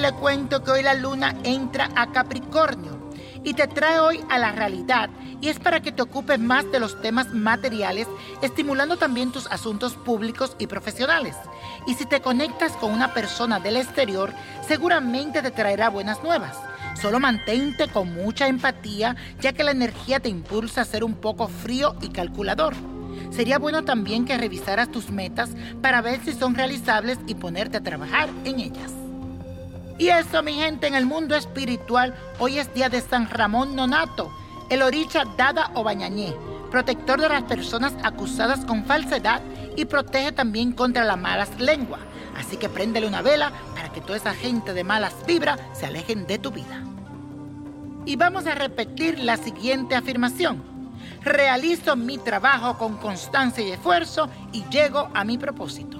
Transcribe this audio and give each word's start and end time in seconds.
le 0.00 0.12
cuento 0.12 0.64
que 0.64 0.70
hoy 0.72 0.82
la 0.82 0.94
luna 0.94 1.34
entra 1.44 1.90
a 1.94 2.10
Capricornio 2.10 3.10
y 3.44 3.54
te 3.54 3.68
trae 3.68 4.00
hoy 4.00 4.20
a 4.28 4.38
la 4.38 4.50
realidad 4.50 5.10
y 5.40 5.48
es 5.48 5.60
para 5.60 5.80
que 5.80 5.92
te 5.92 6.02
ocupes 6.02 6.40
más 6.40 6.70
de 6.72 6.80
los 6.80 7.00
temas 7.00 7.32
materiales, 7.32 8.08
estimulando 8.42 8.96
también 8.96 9.30
tus 9.30 9.46
asuntos 9.46 9.94
públicos 9.94 10.56
y 10.58 10.66
profesionales. 10.66 11.36
Y 11.86 11.94
si 11.94 12.04
te 12.04 12.20
conectas 12.20 12.72
con 12.72 12.92
una 12.92 13.14
persona 13.14 13.60
del 13.60 13.76
exterior, 13.76 14.32
seguramente 14.66 15.40
te 15.40 15.52
traerá 15.52 15.88
buenas 15.88 16.22
nuevas. 16.24 16.56
Solo 17.00 17.20
mantente 17.20 17.88
con 17.88 18.12
mucha 18.12 18.48
empatía, 18.48 19.14
ya 19.40 19.52
que 19.52 19.62
la 19.62 19.70
energía 19.70 20.18
te 20.18 20.28
impulsa 20.28 20.80
a 20.80 20.84
ser 20.84 21.04
un 21.04 21.14
poco 21.14 21.46
frío 21.46 21.94
y 22.00 22.08
calculador. 22.08 22.74
Sería 23.30 23.58
bueno 23.58 23.84
también 23.84 24.24
que 24.24 24.38
revisaras 24.38 24.90
tus 24.90 25.10
metas 25.10 25.50
para 25.80 26.00
ver 26.00 26.20
si 26.24 26.32
son 26.32 26.54
realizables 26.54 27.18
y 27.26 27.34
ponerte 27.34 27.76
a 27.76 27.82
trabajar 27.82 28.28
en 28.44 28.60
ellas. 28.60 28.92
Y 29.98 30.08
eso, 30.08 30.42
mi 30.42 30.54
gente, 30.54 30.86
en 30.86 30.94
el 30.94 31.06
mundo 31.06 31.34
espiritual, 31.34 32.14
hoy 32.38 32.58
es 32.58 32.72
día 32.72 32.88
de 32.88 33.00
San 33.00 33.28
Ramón 33.28 33.74
Nonato, 33.74 34.32
el 34.70 34.82
oricha 34.82 35.24
Dada 35.36 35.72
o 35.74 35.82
Bañañé, 35.82 36.34
protector 36.70 37.20
de 37.20 37.28
las 37.28 37.42
personas 37.42 37.94
acusadas 38.04 38.64
con 38.64 38.84
falsedad 38.84 39.40
y 39.76 39.86
protege 39.86 40.32
también 40.32 40.72
contra 40.72 41.04
las 41.04 41.18
malas 41.18 41.58
lenguas. 41.58 42.00
Así 42.36 42.56
que 42.56 42.68
préndele 42.68 43.08
una 43.08 43.22
vela 43.22 43.52
para 43.74 43.90
que 43.90 44.00
toda 44.00 44.16
esa 44.16 44.34
gente 44.34 44.72
de 44.72 44.84
malas 44.84 45.14
vibras 45.26 45.58
se 45.72 45.86
alejen 45.86 46.26
de 46.26 46.38
tu 46.38 46.52
vida. 46.52 46.84
Y 48.04 48.16
vamos 48.16 48.46
a 48.46 48.54
repetir 48.54 49.18
la 49.18 49.36
siguiente 49.36 49.96
afirmación. 49.96 50.62
Realizo 51.28 51.94
mi 51.94 52.16
trabajo 52.16 52.78
con 52.78 52.96
constancia 52.96 53.62
y 53.62 53.72
esfuerzo 53.72 54.30
y 54.50 54.64
llego 54.70 55.10
a 55.12 55.24
mi 55.24 55.36
propósito. 55.36 55.98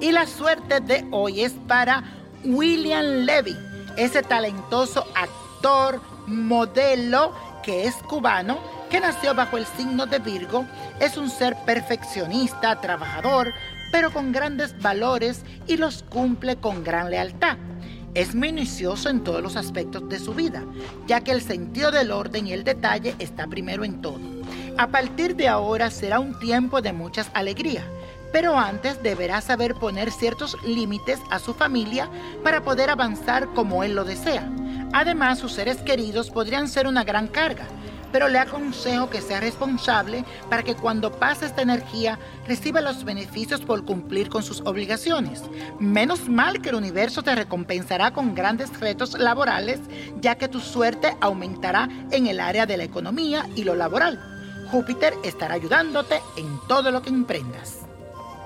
Y 0.00 0.10
la 0.10 0.26
suerte 0.26 0.80
de 0.80 1.06
hoy 1.12 1.42
es 1.42 1.52
para 1.68 2.02
William 2.42 3.24
Levy, 3.24 3.56
ese 3.96 4.24
talentoso 4.24 5.06
actor, 5.14 6.00
modelo 6.26 7.32
que 7.62 7.86
es 7.86 7.94
cubano, 7.94 8.58
que 8.90 8.98
nació 8.98 9.36
bajo 9.36 9.56
el 9.56 9.66
signo 9.66 10.06
de 10.06 10.18
Virgo, 10.18 10.66
es 10.98 11.16
un 11.16 11.30
ser 11.30 11.56
perfeccionista, 11.64 12.80
trabajador, 12.80 13.54
pero 13.92 14.12
con 14.12 14.32
grandes 14.32 14.76
valores 14.82 15.44
y 15.68 15.76
los 15.76 16.02
cumple 16.02 16.56
con 16.56 16.82
gran 16.82 17.08
lealtad. 17.08 17.56
Es 18.14 18.34
minucioso 18.34 19.08
en 19.08 19.24
todos 19.24 19.42
los 19.42 19.56
aspectos 19.56 20.06
de 20.06 20.18
su 20.18 20.34
vida, 20.34 20.62
ya 21.06 21.22
que 21.22 21.30
el 21.30 21.40
sentido 21.40 21.90
del 21.90 22.10
orden 22.10 22.46
y 22.46 22.52
el 22.52 22.62
detalle 22.62 23.14
está 23.18 23.46
primero 23.46 23.84
en 23.84 24.02
todo. 24.02 24.20
A 24.76 24.88
partir 24.88 25.34
de 25.34 25.48
ahora 25.48 25.90
será 25.90 26.20
un 26.20 26.38
tiempo 26.38 26.82
de 26.82 26.92
muchas 26.92 27.30
alegrías, 27.32 27.86
pero 28.30 28.58
antes 28.58 29.02
deberá 29.02 29.40
saber 29.40 29.74
poner 29.76 30.10
ciertos 30.10 30.58
límites 30.62 31.20
a 31.30 31.38
su 31.38 31.54
familia 31.54 32.10
para 32.44 32.62
poder 32.62 32.90
avanzar 32.90 33.48
como 33.54 33.82
él 33.82 33.94
lo 33.94 34.04
desea. 34.04 34.46
Además, 34.92 35.38
sus 35.38 35.52
seres 35.52 35.78
queridos 35.78 36.30
podrían 36.30 36.68
ser 36.68 36.86
una 36.86 37.04
gran 37.04 37.28
carga, 37.28 37.66
pero 38.12 38.28
le 38.28 38.38
aconsejo 38.38 39.10
que 39.10 39.20
sea 39.20 39.40
responsable 39.40 40.24
para 40.48 40.62
que 40.62 40.76
cuando 40.76 41.10
pase 41.10 41.46
esta 41.46 41.62
energía 41.62 42.18
reciba 42.46 42.80
los 42.80 43.04
beneficios 43.04 43.62
por 43.62 43.84
cumplir 43.84 44.28
con 44.28 44.42
sus 44.42 44.60
obligaciones. 44.60 45.42
Menos 45.80 46.28
mal 46.28 46.60
que 46.60 46.68
el 46.68 46.76
universo 46.76 47.22
te 47.22 47.34
recompensará 47.34 48.12
con 48.12 48.34
grandes 48.34 48.78
retos 48.78 49.18
laborales, 49.18 49.80
ya 50.20 50.36
que 50.36 50.48
tu 50.48 50.60
suerte 50.60 51.16
aumentará 51.20 51.88
en 52.10 52.26
el 52.26 52.38
área 52.38 52.66
de 52.66 52.76
la 52.76 52.84
economía 52.84 53.48
y 53.56 53.64
lo 53.64 53.74
laboral. 53.74 54.20
Júpiter 54.70 55.14
estará 55.24 55.54
ayudándote 55.54 56.20
en 56.36 56.58
todo 56.68 56.90
lo 56.90 57.02
que 57.02 57.10
emprendas. 57.10 57.80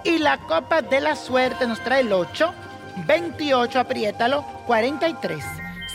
Y 0.05 0.19
la 0.19 0.39
copa 0.39 0.83
de 0.83 1.01
la 1.01 1.17
suerte 1.17 1.67
nos 1.67 1.81
trae 1.81 2.03
el 2.03 2.13
8, 2.13 2.55
28, 3.07 3.81
apriétalo, 3.81 4.45
43. 4.67 5.66